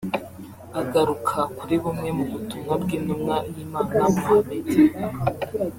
Agaruka 0.81 1.39
kuri 1.57 1.75
bumwe 1.83 2.09
mu 2.17 2.25
butumwa 2.31 2.73
bw’Intumwa 2.81 3.35
y’Imana 3.53 3.95
Mohammed 4.13 4.65